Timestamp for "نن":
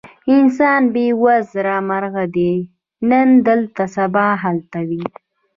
3.09-3.27